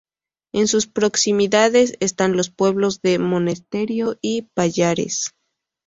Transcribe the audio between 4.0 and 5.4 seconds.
y Pallares.